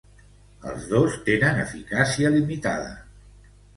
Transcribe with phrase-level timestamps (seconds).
[0.69, 2.91] Els dos tenen eficàcia limitada.